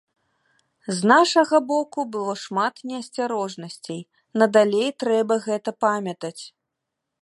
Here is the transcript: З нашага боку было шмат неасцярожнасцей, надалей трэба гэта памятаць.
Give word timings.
З 0.99 1.09
нашага 1.11 1.57
боку 1.73 1.99
было 2.17 2.33
шмат 2.45 2.75
неасцярожнасцей, 2.93 4.01
надалей 4.45 4.91
трэба 5.05 5.33
гэта 5.49 5.79
памятаць. 5.89 6.39